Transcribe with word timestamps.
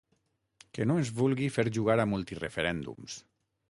Que 0.77 0.87
no 0.87 0.95
ens 1.01 1.13
vulgui 1.21 1.51
fer 1.59 1.67
jugar 1.79 2.01
a 2.01 2.09
multireferèndums. 2.17 3.25